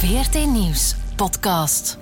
[0.00, 1.98] VRT Nieuws podcast.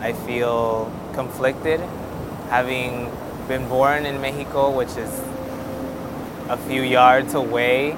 [0.00, 1.78] I feel conflicted
[2.48, 3.08] having
[3.46, 5.22] been born in Mexico, which is
[6.48, 7.92] a few yards away,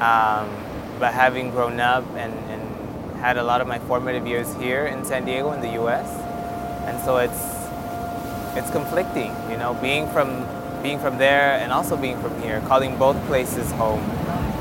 [0.00, 0.50] um,
[0.98, 5.04] but having grown up and, and had a lot of my formative years here in
[5.04, 6.10] San Diego in the US.
[6.88, 7.54] And so it's
[8.58, 10.44] it's conflicting, you know, being from
[10.84, 14.00] being from there and also being from here, calling both places home.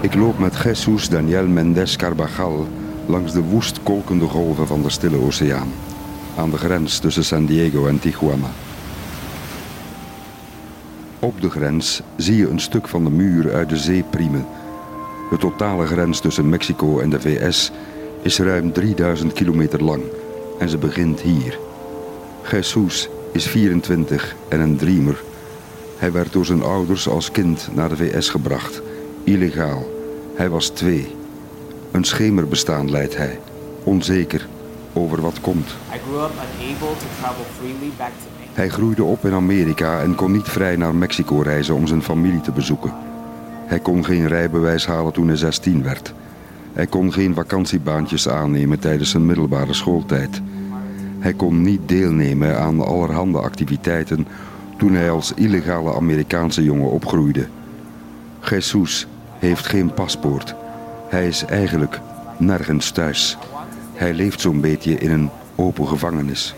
[0.01, 2.67] Ik loop met Jesus Daniel Mendes Carbajal
[3.05, 5.73] langs de woest kolkende golven van de Stille Oceaan.
[6.37, 8.47] Aan de grens tussen San Diego en Tijuana.
[11.19, 14.45] Op de grens zie je een stuk van de muur uit de zee priemen.
[15.29, 17.71] De totale grens tussen Mexico en de VS
[18.21, 20.03] is ruim 3000 kilometer lang
[20.59, 21.59] en ze begint hier.
[22.51, 25.23] Jesus is 24 en een dreamer.
[26.03, 28.81] Hij werd door zijn ouders als kind naar de VS gebracht,
[29.23, 29.85] illegaal.
[30.35, 31.15] Hij was twee.
[31.91, 33.39] Een schemerbestaan leidt hij,
[33.83, 34.47] onzeker
[34.93, 35.75] over wat komt.
[38.53, 42.41] Hij groeide op in Amerika en kon niet vrij naar Mexico reizen om zijn familie
[42.41, 42.93] te bezoeken.
[43.65, 46.13] Hij kon geen rijbewijs halen toen hij 16 werd.
[46.73, 50.41] Hij kon geen vakantiebaantjes aannemen tijdens zijn middelbare schooltijd.
[51.19, 54.27] Hij kon niet deelnemen aan allerhande activiteiten
[54.83, 57.47] toen hij als illegale Amerikaanse jongen opgroeide.
[58.49, 59.07] Jesus
[59.39, 60.55] heeft geen paspoort.
[61.09, 61.99] Hij is eigenlijk
[62.37, 63.37] nergens thuis.
[63.93, 66.55] Hij leeft zo'n beetje in een open gevangenis.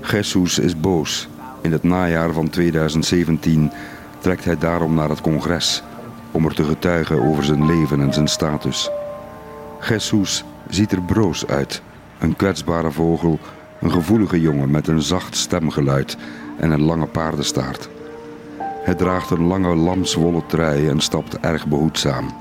[0.00, 1.28] Jesus is boos.
[1.60, 3.70] In het najaar van 2017
[4.18, 5.82] trekt hij daarom naar het congres
[6.30, 8.90] om er te getuigen over zijn leven en zijn status.
[9.88, 11.82] Jesus ziet er broos uit.
[12.18, 13.38] Een kwetsbare vogel,
[13.80, 16.16] een gevoelige jongen met een zacht stemgeluid
[16.58, 17.88] en een lange paardenstaart.
[18.60, 22.34] Hij draagt een lange lamswollen trui en stapt erg behoedzaam.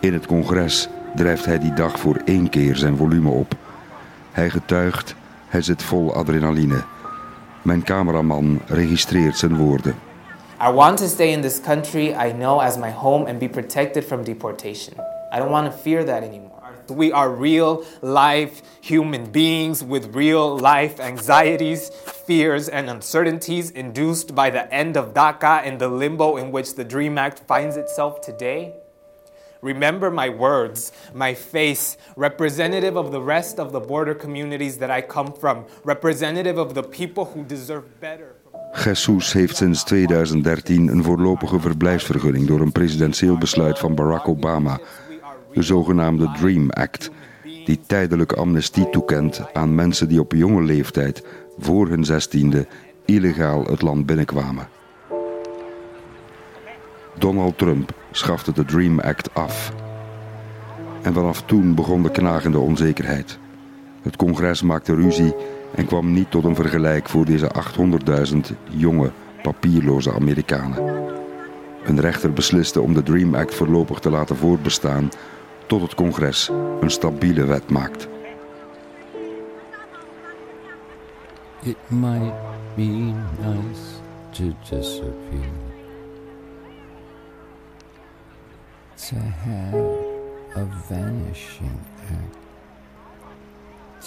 [0.00, 3.54] In het congres drijft hij die dag voor één keer zijn volume op.
[4.32, 5.14] Hij getuigt,
[5.48, 6.82] hij zit vol adrenaline.
[7.62, 9.94] Mijn cameraman registreert zijn woorden.
[10.68, 14.04] I want to stay in this country I know as my home and be protected
[14.04, 14.94] from deportation.
[15.34, 16.55] I don't want to fear that anymore.
[16.90, 21.90] We are real life human beings with real life anxieties,
[22.26, 26.84] fears, and uncertainties induced by the end of DACA and the limbo in which the
[26.84, 28.74] DREAM Act finds itself today.
[29.62, 35.00] Remember my words, my face, representative of the rest of the border communities that I
[35.00, 38.36] come from, representative of the people who deserve better.
[38.84, 44.78] Jesus heeft sinds 2013 een voorlopige verblijfsvergunning door een presidentieel besluit van Barack Obama,
[45.56, 47.10] de zogenaamde DREAM Act,
[47.64, 51.24] die tijdelijke amnestie toekent aan mensen die op jonge leeftijd
[51.58, 52.66] voor hun zestiende
[53.04, 54.68] illegaal het land binnenkwamen.
[57.18, 59.72] Donald Trump schafte de DREAM Act af.
[61.02, 63.38] En vanaf toen begon de knagende onzekerheid.
[64.02, 65.34] Het congres maakte ruzie
[65.74, 67.50] en kwam niet tot een vergelijk voor deze
[68.32, 68.38] 800.000
[68.70, 69.10] jonge,
[69.42, 71.04] papierloze Amerikanen.
[71.84, 75.10] Een rechter besliste om de DREAM Act voorlopig te laten voortbestaan
[75.66, 76.48] tot het congres
[76.80, 78.08] een stabiele wet maakt.
[81.62, 82.34] It might
[82.76, 84.00] be nice
[84.30, 85.50] to disappear.
[88.94, 89.74] To have
[90.56, 92.36] a vanishing act.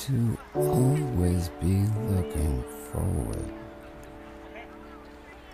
[0.06, 3.52] To always be looking forward.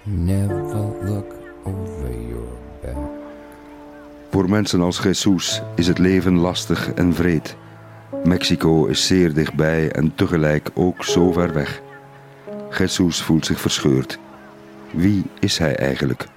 [0.03, 0.63] Never
[1.03, 1.33] look
[1.65, 3.24] over your back.
[4.35, 7.55] Voor mensen als Jesus is het leven lastig en vreed.
[8.23, 11.81] Mexico is zeer dichtbij en tegelijk ook zo ver weg.
[12.77, 14.19] Jesus voelt zich verscheurd.
[14.91, 16.27] Wie is hij eigenlijk?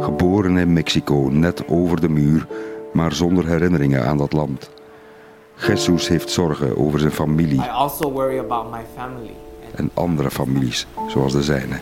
[0.00, 2.46] Geboren in Mexico, net over de muur,
[2.92, 4.70] maar zonder herinneringen aan dat land.
[5.66, 7.62] Jesus heeft zorgen over zijn familie
[9.74, 11.80] en andere families, zoals de zijne.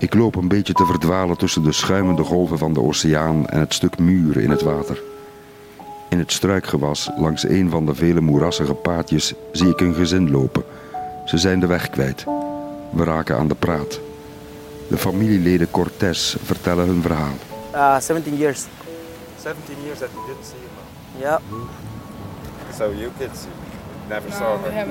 [0.00, 3.74] Ik loop een beetje te verdwalen tussen de schuimende golven van de oceaan en het
[3.74, 5.02] stuk muur in het water.
[6.08, 10.64] In het struikgewas langs een van de vele moerassige paadjes zie ik een gezin lopen.
[11.24, 12.24] Ze zijn de weg kwijt.
[12.92, 14.00] We raken aan de praat.
[14.88, 17.34] De familieleden Cortés vertellen hun verhaal.
[17.74, 18.64] Uh, 17 years.
[19.42, 21.20] 17 years that you didn't see mom.
[21.20, 21.40] Yeah.
[22.76, 23.40] So you kids
[24.08, 24.86] never saw her.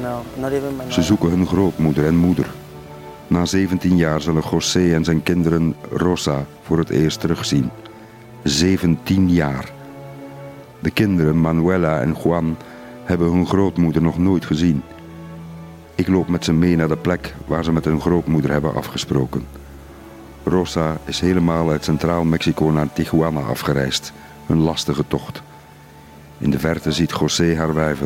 [0.00, 2.46] No, not even my Ze zoeken hun grootmoeder en moeder.
[3.26, 7.70] Na 17 jaar zullen José en zijn kinderen Rosa voor het eerst terugzien.
[8.42, 9.72] 17 jaar.
[10.80, 12.56] De kinderen Manuela en Juan
[13.04, 14.82] hebben hun grootmoeder nog nooit gezien.
[15.94, 19.46] Ik loop met ze mee naar de plek waar ze met hun grootmoeder hebben afgesproken.
[20.44, 24.12] Rosa is helemaal uit Centraal Mexico naar Tijuana afgereisd.
[24.46, 25.42] Een lastige tocht.
[26.38, 27.96] In de verte ziet José haar.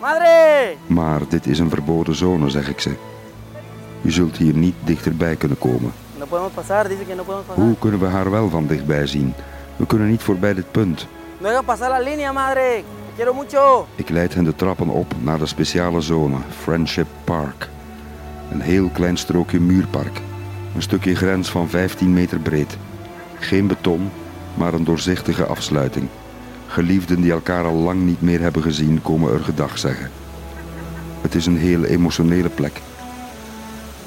[0.00, 0.74] ¡Madre!
[0.86, 2.96] Maar dit is een verboden zone, zeg ik ze.
[4.00, 5.92] Je zult hier niet dichterbij kunnen komen.
[7.54, 9.34] Hoe kunnen we haar wel van dichtbij zien?
[9.76, 11.06] We kunnen niet voorbij dit punt.
[13.94, 17.68] Ik leid hen de trappen op naar de speciale zone, Friendship Park.
[18.50, 20.20] Een heel klein strookje muurpark.
[20.74, 22.76] Een stukje grens van 15 meter breed.
[23.38, 24.10] Geen beton,
[24.54, 26.08] maar een doorzichtige afsluiting.
[26.66, 30.10] Geliefden die elkaar al lang niet meer hebben gezien, komen er gedag zeggen.
[31.20, 32.80] Het is een heel emotionele plek.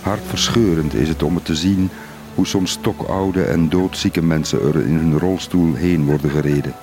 [0.02, 1.90] Hartverscheurend is het om het te zien
[2.36, 6.74] hoe soms stokoude en doodzieke mensen er in hun rolstoel heen worden gereden.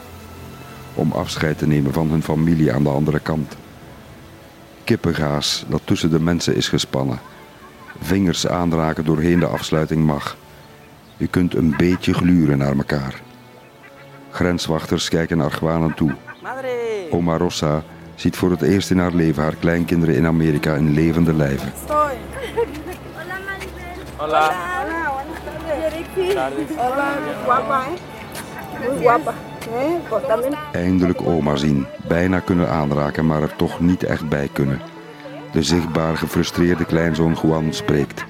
[0.94, 3.56] Om afscheid te nemen van hun familie aan de andere kant.
[4.84, 7.18] Kippengaas dat tussen de mensen is gespannen.
[8.00, 10.36] Vingers aanraken doorheen de afsluiting mag.
[11.16, 13.22] Je kunt een beetje gluren naar elkaar.
[14.30, 16.14] Grenswachters kijken argwanend toe.
[17.10, 17.82] Oma Rossa
[18.14, 21.72] ziet voor het eerst in haar leven haar kleinkinderen in Amerika in levende lijven.
[24.20, 24.50] Hola.
[26.76, 28.88] Hola, guapa, ¿eh?
[28.88, 29.34] Muy guapa.
[29.70, 29.98] ¿Eh?
[30.08, 30.54] Pues también.
[30.72, 34.80] Eindelijk oma zien, bijna kunnen aanraken, maar er toch niet echt bij kunnen.
[35.52, 38.24] De zichtbaar gefrustreerde kleinzoon Juan spreekt.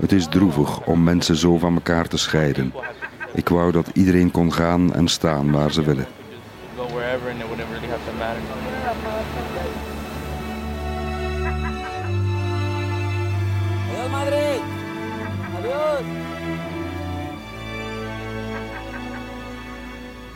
[0.00, 2.72] Het is droevig om mensen zo van elkaar te scheiden.
[3.34, 6.06] Ik wou dat iedereen kon gaan en staan waar ze willen.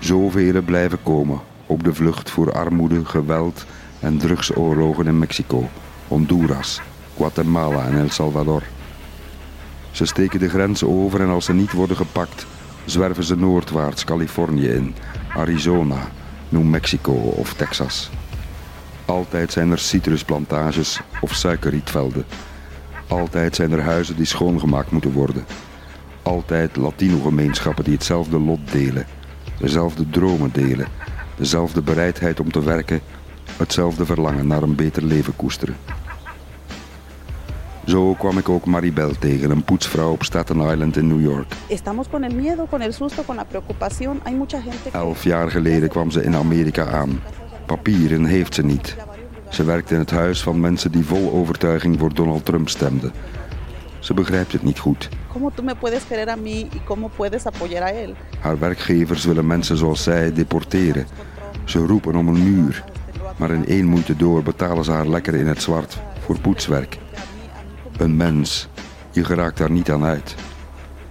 [0.02, 3.66] Zoveel blijven komen op de vlucht voor armoede, geweld
[4.00, 5.68] en drugsoorlogen in Mexico,
[6.08, 6.80] Honduras,
[7.16, 8.62] Guatemala en El Salvador.
[9.90, 12.46] Ze steken de grens over en als ze niet worden gepakt,
[12.84, 14.94] zwerven ze noordwaarts Californië in,
[15.36, 16.08] Arizona,
[16.48, 18.10] New Mexico of Texas.
[19.04, 22.24] Altijd zijn er citrusplantages of suikerrietvelden.
[23.06, 25.44] Altijd zijn er huizen die schoongemaakt moeten worden.
[26.22, 29.06] Altijd Latino-gemeenschappen die hetzelfde lot delen,
[29.58, 30.86] dezelfde dromen delen,
[31.36, 33.00] dezelfde bereidheid om te werken,
[33.56, 35.76] hetzelfde verlangen naar een beter leven koesteren.
[37.86, 41.52] Zo kwam ik ook Maribel tegen, een poetsvrouw op Staten Island in New York.
[41.68, 44.20] Estamos con el miedo, con el susto, con la preocupación.
[44.24, 44.98] Hay mucha gente que...
[44.98, 47.20] Elf jaar geleden kwam ze in Amerika aan.
[47.66, 48.96] Papieren heeft ze niet.
[49.48, 53.12] Ze werkt in het huis van mensen die vol overtuiging voor Donald Trump stemden.
[54.02, 55.08] Ze begrijpt het niet goed.
[58.40, 61.06] Haar werkgevers willen mensen zoals zij deporteren.
[61.64, 62.84] Ze roepen om een muur.
[63.36, 66.98] Maar in één moeite door betalen ze haar lekker in het zwart voor poetswerk.
[67.96, 68.68] Een mens,
[69.10, 70.34] je geraakt daar niet aan uit.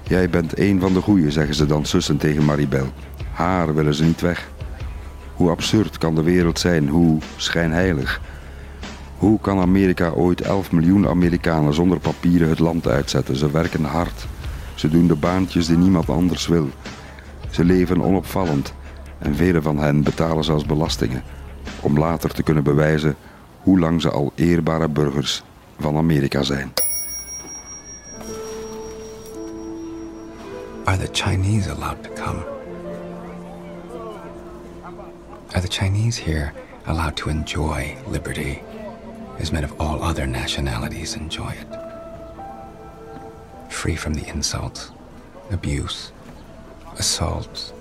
[0.03, 2.87] Jij bent één van de goeie, zeggen ze dan sussend tegen Maribel.
[3.31, 4.49] Haar willen ze niet weg.
[5.33, 8.21] Hoe absurd kan de wereld zijn, hoe schijnheilig.
[9.21, 13.35] Hoe kan Amerika ooit 11 miljoen Amerikanen zonder papieren het land uitzetten?
[13.35, 14.25] Ze werken hard.
[14.75, 16.69] Ze doen de baantjes die niemand anders wil.
[17.49, 18.73] Ze leven onopvallend
[19.17, 21.23] en velen van hen betalen zelfs belastingen
[21.81, 23.15] om later te kunnen bewijzen
[23.59, 25.43] hoe lang ze al eerbare burgers
[25.79, 26.73] van Amerika zijn.
[30.83, 32.43] Are the Chinese allowed to come?
[35.51, 36.51] Are the Chinese here
[36.85, 38.57] allowed to enjoy liberty
[39.39, 41.67] as men of all other nationalities enjoy it?
[43.69, 44.91] Free from the insults,
[45.51, 46.11] abuse,
[46.97, 47.73] assaults,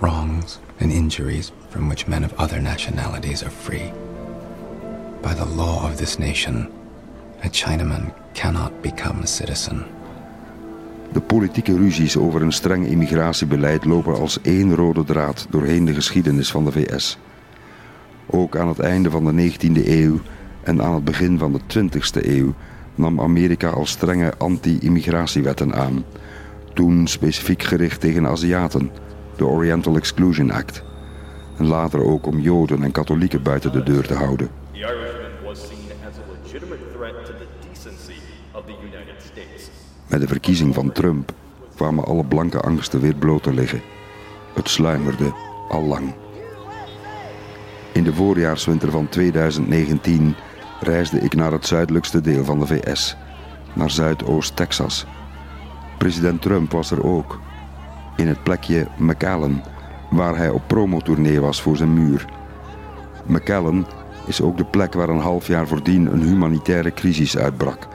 [0.00, 3.92] wrongs, and injuries from which men of other nationalities are free.
[5.22, 6.70] By the law of this nation,
[7.42, 9.84] a Chinaman cannot become a citizen.
[11.12, 16.50] De politieke ruzies over een streng immigratiebeleid lopen als één rode draad doorheen de geschiedenis
[16.50, 17.18] van de VS.
[18.26, 20.20] Ook aan het einde van de 19e eeuw
[20.66, 22.54] en aan het begin van de 20e eeuw
[22.94, 26.04] nam Amerika al strenge anti-immigratiewetten aan.
[26.74, 28.90] Toen specifiek gericht tegen Aziaten,
[29.36, 30.82] de Oriental Exclusion Act.
[31.58, 34.48] En later ook om Joden en katholieken buiten de deur te houden.
[40.06, 41.32] Met de verkiezing van Trump
[41.74, 43.80] kwamen alle blanke angsten weer bloot te liggen.
[44.54, 45.32] Het sluimerde
[45.68, 46.14] al lang.
[47.92, 50.34] In de voorjaarswinter van 2019
[50.80, 53.16] reisde ik naar het zuidelijkste deel van de VS,
[53.72, 55.06] naar Zuidoost-Texas.
[55.98, 57.40] President Trump was er ook.
[58.16, 59.62] In het plekje McAllen,
[60.10, 62.24] waar hij op promotournee was voor zijn muur.
[63.26, 63.86] McAllen
[64.26, 67.88] is ook de plek waar een half jaar voordien een humanitaire crisis uitbrak.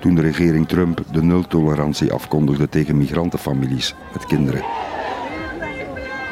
[0.00, 4.62] Toen de regering Trump de nultolerantie afkondigde tegen migrantenfamilies met kinderen.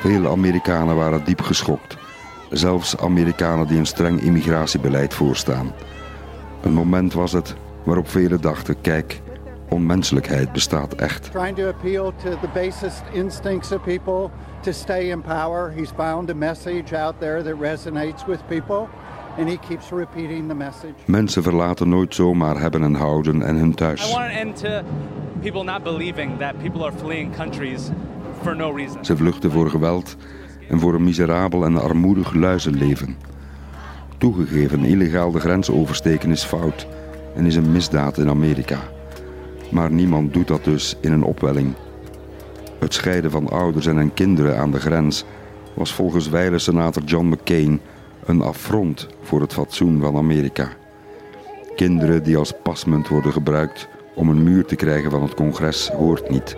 [0.00, 2.05] Veel Amerikanen waren diep geschokt.
[2.56, 5.72] Zelfs Amerikanen die een streng immigratiebeleid voorstaan.
[6.62, 9.20] Een moment was het waarop velen dachten: kijk,
[9.68, 11.30] onmenselijkheid bestaat echt.
[11.30, 15.72] Trying to appeal to the basest instincts of people to stay in power.
[15.76, 18.88] He's found a message out there that resonates with people.
[19.38, 20.94] And he keeps repeating the message.
[21.04, 24.12] Mensen verlaten nooit zomaar hebben en houden en hun I thuis.
[24.12, 24.68] want an end to
[25.40, 27.90] people not believing that people are fleeing countries
[28.42, 29.04] for no reason.
[29.04, 30.16] Ze vluchten voor geweld
[30.68, 33.16] en voor een miserabel en armoedig luizenleven.
[34.18, 36.86] Toegegeven, illegaal de grens oversteken is fout
[37.34, 38.78] en is een misdaad in Amerika.
[39.70, 41.74] Maar niemand doet dat dus in een opwelling.
[42.78, 45.24] Het scheiden van ouders en hun kinderen aan de grens
[45.74, 47.80] was volgens wijle senator John McCain
[48.24, 50.68] een affront voor het fatsoen van Amerika.
[51.76, 56.30] Kinderen die als pasmunt worden gebruikt om een muur te krijgen van het congres hoort
[56.30, 56.56] niet.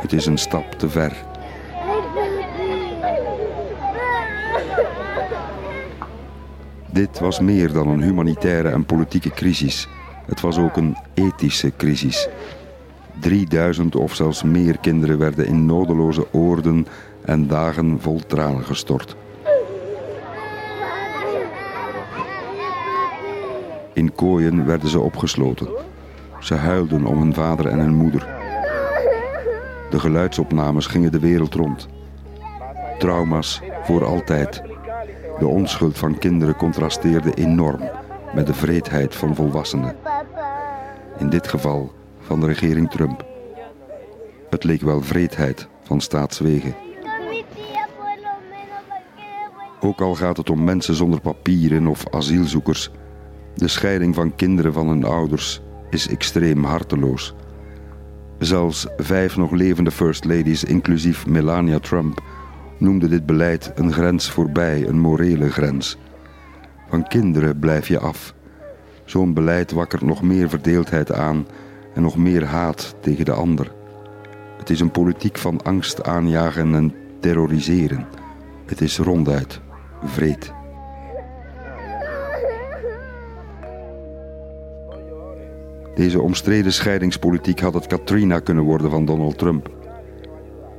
[0.00, 1.12] Het is een stap te ver.
[6.98, 9.88] Dit was meer dan een humanitaire en politieke crisis.
[10.26, 12.28] Het was ook een ethische crisis.
[13.20, 16.86] 3000 of zelfs meer kinderen werden in nodeloze oorden
[17.24, 19.16] en dagen vol tranen gestort.
[23.92, 25.68] In kooien werden ze opgesloten.
[26.40, 28.28] Ze huilden om hun vader en hun moeder.
[29.90, 31.88] De geluidsopnames gingen de wereld rond.
[32.98, 34.67] Trauma's voor altijd.
[35.38, 37.80] De onschuld van kinderen contrasteerde enorm
[38.34, 39.96] met de vreedheid van volwassenen.
[41.18, 43.26] In dit geval van de regering Trump.
[44.50, 46.74] Het leek wel vreedheid van staatswegen.
[49.80, 52.90] Ook al gaat het om mensen zonder papieren of asielzoekers,
[53.54, 57.34] de scheiding van kinderen van hun ouders is extreem harteloos.
[58.38, 62.22] Zelfs vijf nog levende first ladies, inclusief Melania Trump,
[62.78, 65.98] noemden dit beleid een grens voorbij, een morele grens.
[66.88, 68.34] Van kinderen blijf je af.
[69.04, 71.46] Zo'n beleid wakkert nog meer verdeeldheid aan
[71.94, 73.72] en nog meer haat tegen de ander.
[74.58, 78.06] Het is een politiek van angst aanjagen en terroriseren.
[78.66, 79.60] Het is ronduit
[80.04, 80.52] vreed.
[85.94, 89.70] Deze omstreden scheidingspolitiek had het Katrina kunnen worden van Donald Trump.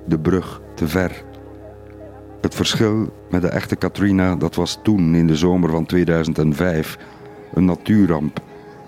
[0.05, 1.23] De brug te ver.
[2.41, 6.97] Het verschil met de echte Katrina, dat was toen in de zomer van 2005
[7.53, 8.41] een natuurramp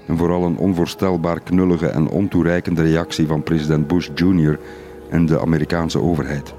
[0.07, 4.59] en vooral een onvoorstelbaar knullige en ontoereikende reactie van president Bush Jr.
[5.09, 6.53] en de Amerikaanse overheid.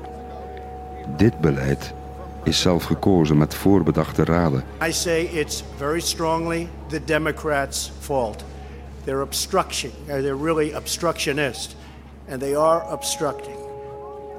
[1.17, 1.95] Dit beleid
[2.45, 4.65] is zelf gekozen met voorbedachte raden.
[4.87, 8.45] I say it's very strongly the Democrats' fault.
[9.05, 11.77] They're obstruction, or they're really obstructionist,
[12.31, 13.57] and they are obstructing.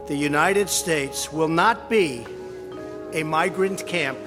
[0.05, 2.21] The United States will not be
[3.13, 4.17] a migrant camp,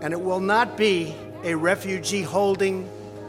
[0.00, 2.84] and it will not be a refugee holding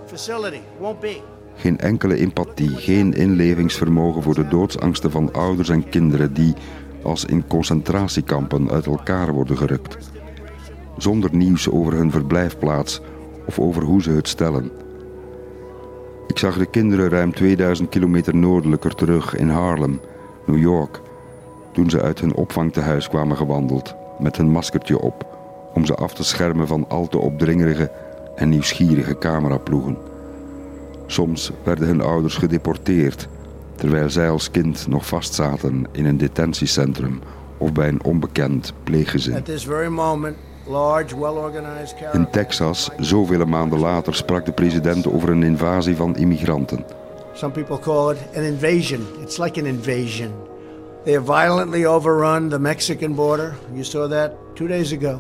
[0.05, 0.61] facility.
[0.79, 1.21] Won't be.
[1.55, 6.53] Geen enkele empathie, geen inlevingsvermogen voor de doodsangsten van ouders en kinderen die
[7.03, 9.97] als in concentratiekampen uit elkaar worden gerukt.
[10.97, 13.01] Zonder nieuws over hun verblijfplaats
[13.45, 14.71] of over hoe ze het stellen.
[16.27, 19.99] Ik zag de kinderen ruim 2000 kilometer noordelijker terug in Harlem,
[20.45, 21.01] New York,
[21.73, 25.25] toen ze uit hun opvangtehuis kwamen gewandeld met hun maskertje op
[25.73, 27.91] om ze af te schermen van al te opdringerige
[28.35, 29.97] en nieuwsgierige cameraploegen.
[31.05, 33.27] Soms werden hun ouders gedeporteerd,
[33.75, 37.19] terwijl zij als kind nog vastzaten in een detentiecentrum
[37.57, 39.43] of bij een onbekend pleeggezin.
[42.13, 42.27] In.
[42.31, 46.85] Texas, zoveel maanden later, sprak de president over een invasie van immigranten.
[47.33, 49.05] Some people call it an invasion.
[49.21, 50.31] It's like an invasion.
[51.07, 53.55] They have violently overrun the Mexican border.
[53.73, 55.19] You saw that two days ago.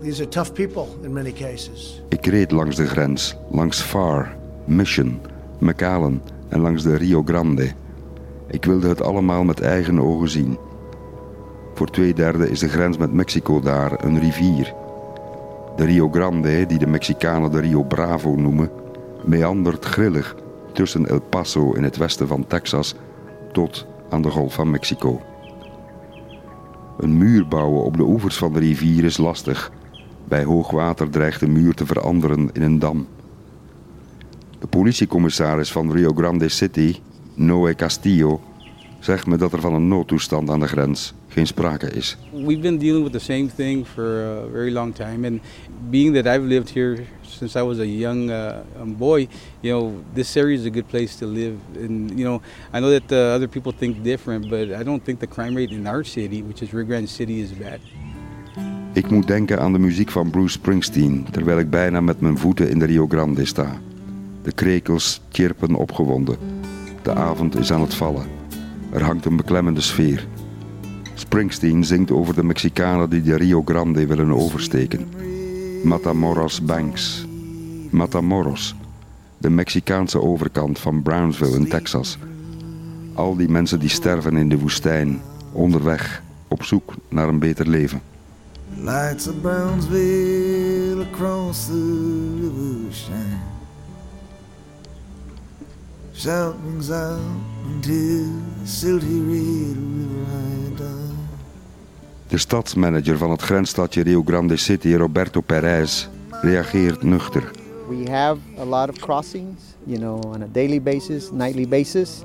[0.00, 2.02] These are tough people in many cases.
[2.08, 5.20] Ik reed langs de grens, langs Far, Mission,
[5.58, 7.72] McAllen en langs de Rio Grande.
[8.46, 10.58] Ik wilde het allemaal met eigen ogen zien.
[11.74, 14.74] Voor twee derde is de grens met Mexico daar een rivier.
[15.76, 18.70] De Rio Grande, die de Mexicanen de Rio Bravo noemen,
[19.24, 20.36] meandert grillig
[20.72, 22.94] tussen El Paso in het westen van Texas
[23.52, 25.20] tot aan de Golf van Mexico.
[26.98, 29.72] Een muur bouwen op de oevers van de rivier is lastig.
[30.24, 33.06] Bij hoogwater dreigt de muur te veranderen in een dam.
[34.58, 36.96] De politiecommissaris van Rio Grande City,
[37.34, 38.40] Noé Castillo,
[38.98, 42.16] zegt me dat er van een noodtoestand aan de grens geen sprake is.
[42.30, 44.04] We've been dealing with the same thing for
[44.44, 45.40] a very long time, and
[45.90, 49.28] being that I've lived here since I was a young uh, um, boy,
[49.60, 51.54] you know, this area is a good place to live.
[51.84, 52.40] And you know,
[52.72, 55.74] I know that uh, other people think different, but I don't think the crime rate
[55.74, 57.80] in our city, which is Rio Grande City, is bad.
[58.94, 62.70] Ik moet denken aan de muziek van Bruce Springsteen, terwijl ik bijna met mijn voeten
[62.70, 63.80] in de Rio Grande sta.
[64.42, 66.36] De krekels chirpen opgewonden.
[67.02, 68.26] De avond is aan het vallen.
[68.92, 70.26] Er hangt een beklemmende sfeer.
[71.22, 75.08] Springsteen zingt over de Mexicanen die de Rio Grande willen oversteken.
[75.84, 77.26] Matamoros Banks.
[77.90, 78.74] Matamoros,
[79.38, 82.18] de Mexicaanse overkant van Brownsville in Texas.
[83.14, 85.20] Al die mensen die sterven in de woestijn,
[85.52, 88.00] onderweg, op zoek naar een beter leven.
[88.76, 93.40] Lights of Brownsville across the river.
[96.12, 97.20] Shoutings out
[97.64, 98.26] until
[98.60, 99.76] the silty red
[100.78, 101.01] river.
[102.32, 107.50] De stadsmanager van het grensstadje Rio Grande City, Roberto Perez, reageert nuchter.
[107.88, 112.22] We have a lot of crossings, you know, on a daily basis, nightly basis,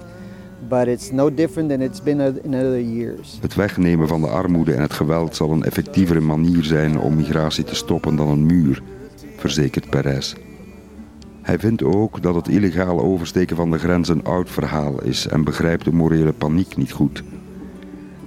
[0.69, 3.37] but it's no different than it's been in other years.
[3.41, 7.63] Het wegnemen van de armoede en het geweld zal een effectievere manier zijn om migratie
[7.63, 8.81] te stoppen dan een muur,
[9.37, 10.35] verzekert Perez.
[11.41, 15.43] Hij vindt ook dat het illegaal oversteken van de grens een oud verhaal is en
[15.43, 17.23] begrijpt de morele paniek niet goed.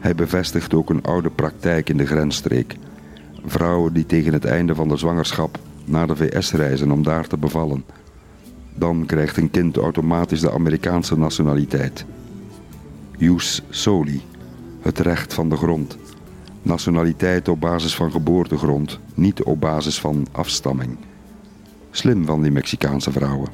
[0.00, 2.76] Hij bevestigt ook een oude praktijk in de grensstreek.
[3.44, 7.36] Vrouwen die tegen het einde van de zwangerschap naar de VS reizen om daar te
[7.36, 7.84] bevallen.
[8.74, 12.04] Dan krijgt een kind automatisch de Amerikaanse nationaliteit.
[13.18, 14.22] Jus soli,
[14.80, 15.98] het recht van de grond.
[16.62, 20.96] Nationaliteit op basis van geboortegrond, niet op basis van afstamming.
[21.90, 23.48] Slim van die Mexicaanse vrouwen.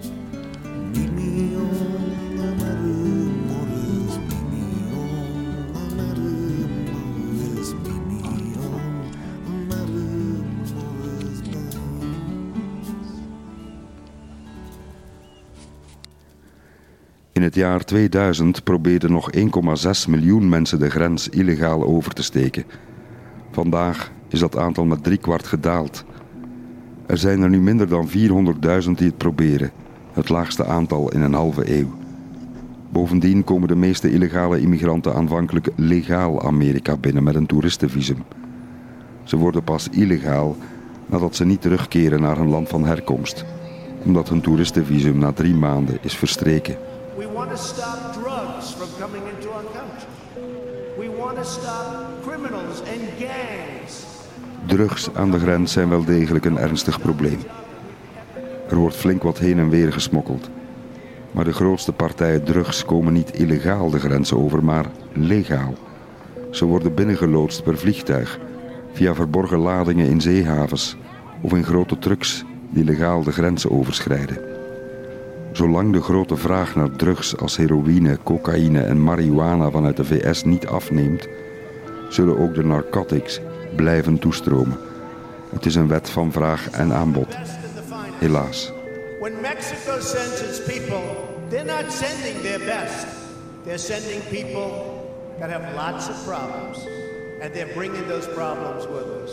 [17.46, 19.42] Het jaar 2000 probeerden nog 1,6
[20.08, 22.64] miljoen mensen de grens illegaal over te steken.
[23.50, 26.04] Vandaag is dat aantal met driekwart gedaald.
[27.06, 28.14] Er zijn er nu minder dan 400.000
[28.90, 29.70] die het proberen,
[30.12, 31.94] het laagste aantal in een halve eeuw.
[32.90, 38.24] Bovendien komen de meeste illegale immigranten aanvankelijk legaal Amerika binnen met een toeristenvisum.
[39.24, 40.56] Ze worden pas illegaal
[41.06, 43.44] nadat ze niet terugkeren naar hun land van herkomst,
[44.04, 46.85] omdat hun toeristenvisum na drie maanden is verstreken.
[47.56, 50.08] Stop drugs from coming into our country.
[50.98, 54.04] We want to stop criminals and gangs.
[54.66, 57.38] Drugs aan de grens zijn wel degelijk een ernstig probleem.
[58.68, 60.50] Er wordt flink wat heen en weer gesmokkeld.
[61.30, 65.74] Maar de grootste partijen drugs komen niet illegaal de grens over, maar legaal.
[66.50, 68.38] Ze worden binnengeloodst per vliegtuig,
[68.92, 70.96] via verborgen ladingen in zeehavens
[71.40, 74.55] of in grote trucks die legaal de grens overschrijden.
[75.56, 80.66] Zolang de grote vraag naar drugs als heroïne, cocaïne en marihuana vanuit de VS niet
[80.66, 81.28] afneemt,
[82.08, 83.40] zullen ook de narcotics
[83.76, 84.78] blijven toestromen.
[85.50, 87.36] Het is een wet van vraag en aanbod.
[88.18, 88.72] Helaas.
[89.20, 91.02] When Mexico sends its people,
[91.48, 93.06] they're not sending their best.
[93.64, 94.70] They're sending people
[95.38, 96.78] that have lots of problems.
[97.42, 99.32] And they're bringing those problems with us.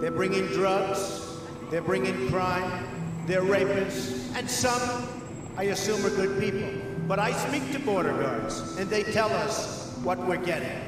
[0.00, 0.98] They're bringing drugs,
[1.70, 2.95] they're bringing crime,
[3.26, 4.82] they're rapists, and some,
[5.58, 6.68] I assume, are good people.
[7.06, 10.78] But I speak to border guards, and they tell us what we're getting.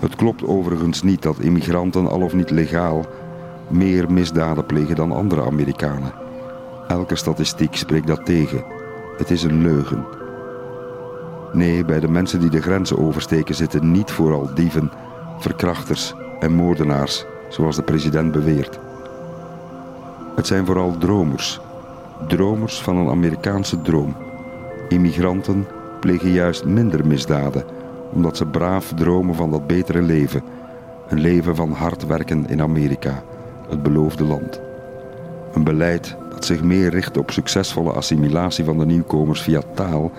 [0.00, 3.06] Het klopt overigens niet dat immigranten al of niet legaal
[3.68, 6.12] meer misdaden plegen dan andere Amerikanen.
[6.88, 8.64] Elke statistiek spreekt dat tegen.
[9.16, 10.06] Het is een leugen.
[11.52, 14.90] Nee, bij de mensen die de grenzen oversteken zitten niet vooral dieven,
[15.38, 18.78] verkrachters en moordenaars, zoals de president beweert.
[20.40, 21.60] Het zijn vooral dromers.
[22.28, 24.16] Dromers van een Amerikaanse droom.
[24.88, 25.66] Immigranten
[26.00, 27.64] plegen juist minder misdaden,
[28.12, 30.42] omdat ze braaf dromen van dat betere leven.
[31.08, 33.22] Een leven van hard werken in Amerika,
[33.68, 34.60] het beloofde land.
[35.52, 40.12] Een beleid dat zich meer richt op succesvolle assimilatie van de nieuwkomers via taal,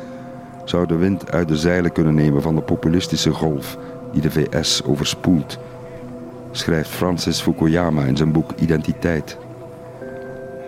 [0.65, 3.77] zou de wind uit de zeilen kunnen nemen van de populistische golf
[4.11, 5.59] die de VS overspoelt,
[6.51, 9.37] schrijft Francis Fukuyama in zijn boek Identiteit.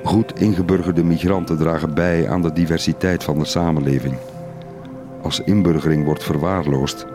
[0.03, 4.17] Goed ingeburgerde migranten dragen bij aan de diversiteit van de samenleving.
[5.21, 7.05] Als inburgering wordt verwaarloosd,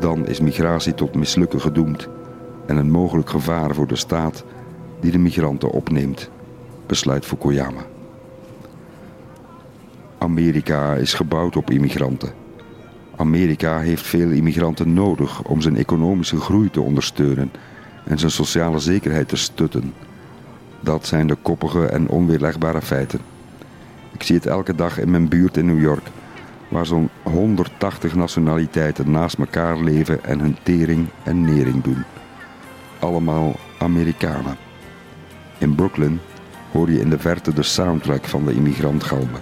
[0.00, 2.08] dan is migratie tot mislukken gedoemd
[2.66, 4.44] en een mogelijk gevaar voor de staat
[5.00, 6.30] die de migranten opneemt,
[6.86, 7.84] besluit Fukuyama.
[10.18, 12.32] Amerika is gebouwd op immigranten.
[13.16, 17.50] Amerika heeft veel immigranten nodig om zijn economische groei te ondersteunen
[18.04, 19.92] en zijn sociale zekerheid te stutten.
[20.80, 23.20] Dat zijn de koppige en onweerlegbare feiten.
[24.12, 26.06] Ik zie het elke dag in mijn buurt in New York,
[26.68, 32.04] waar zo'n 180 nationaliteiten naast elkaar leven en hun tering en nering doen.
[32.98, 34.56] Allemaal Amerikanen.
[35.58, 36.20] In Brooklyn
[36.72, 39.40] hoor je in de verte de soundtrack van de immigrant galmen,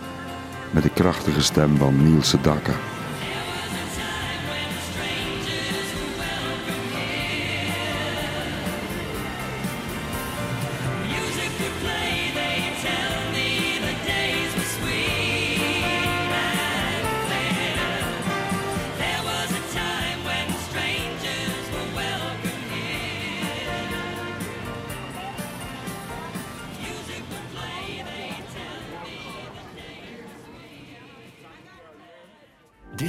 [0.70, 2.73] met de krachtige stem van Neil Sedaka.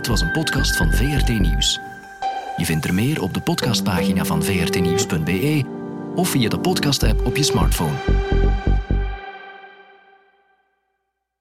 [0.05, 1.79] Dit was een podcast van VRT Nieuws.
[2.55, 5.65] Je vindt er meer op de podcastpagina van vrtnieuws.be
[6.15, 7.93] of via de podcast-app op je smartphone.